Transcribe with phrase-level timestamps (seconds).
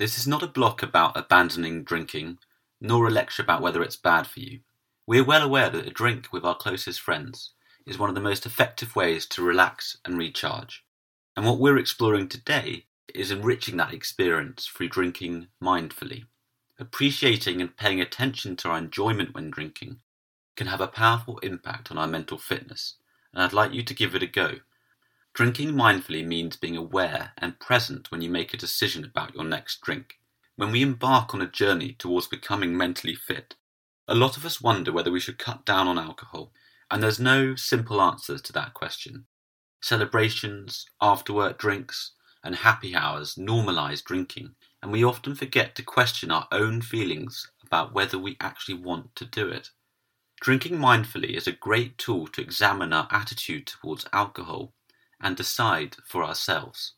[0.00, 2.38] This is not a block about abandoning drinking,
[2.80, 4.60] nor a lecture about whether it's bad for you.
[5.06, 7.50] We are well aware that a drink with our closest friends
[7.84, 10.86] is one of the most effective ways to relax and recharge.
[11.36, 16.24] And what we're exploring today is enriching that experience through drinking mindfully.
[16.78, 19.98] Appreciating and paying attention to our enjoyment when drinking
[20.56, 22.94] can have a powerful impact on our mental fitness,
[23.34, 24.60] and I'd like you to give it a go.
[25.32, 29.80] Drinking mindfully means being aware and present when you make a decision about your next
[29.80, 30.18] drink.
[30.56, 33.54] When we embark on a journey towards becoming mentally fit,
[34.08, 36.52] a lot of us wonder whether we should cut down on alcohol,
[36.90, 39.26] and there's no simple answers to that question.
[39.80, 42.12] Celebrations, after work drinks,
[42.42, 47.94] and happy hours normalize drinking, and we often forget to question our own feelings about
[47.94, 49.70] whether we actually want to do it.
[50.40, 54.74] Drinking mindfully is a great tool to examine our attitude towards alcohol
[55.20, 56.94] and decide for ourselves.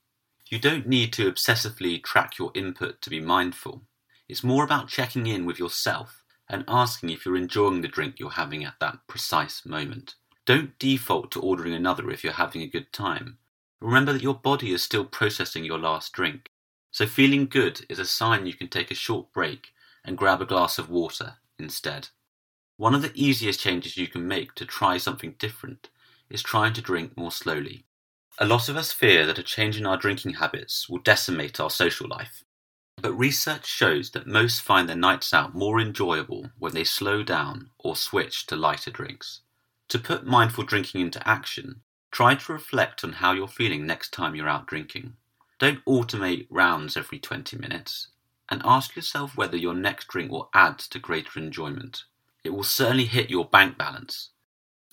[0.46, 3.82] You don't need to obsessively track your input to be mindful.
[4.28, 8.30] It's more about checking in with yourself and asking if you're enjoying the drink you're
[8.30, 10.14] having at that precise moment.
[10.44, 13.38] Don't default to ordering another if you're having a good time.
[13.80, 16.50] Remember that your body is still processing your last drink,
[16.90, 19.68] so feeling good is a sign you can take a short break
[20.04, 22.08] and grab a glass of water instead.
[22.76, 25.88] One of the easiest changes you can make to try something different
[26.28, 27.86] is trying to drink more slowly.
[28.38, 31.68] A lot of us fear that a change in our drinking habits will decimate our
[31.68, 32.42] social life.
[32.96, 37.70] But research shows that most find their nights out more enjoyable when they slow down
[37.78, 39.40] or switch to lighter drinks.
[39.88, 44.34] To put mindful drinking into action, try to reflect on how you're feeling next time
[44.34, 45.14] you're out drinking.
[45.58, 48.08] Don't automate rounds every 20 minutes,
[48.50, 52.04] and ask yourself whether your next drink will add to greater enjoyment.
[52.44, 54.30] It will certainly hit your bank balance,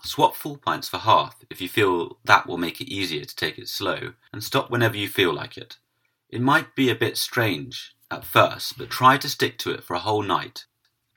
[0.04, 3.58] Swap full pints for half if you feel that will make it easier to take
[3.58, 5.78] it slow, and stop whenever you feel like it.
[6.30, 9.96] It might be a bit strange at first, but try to stick to it for
[9.96, 10.66] a whole night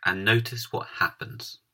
[0.04, 1.58] and notice what happens.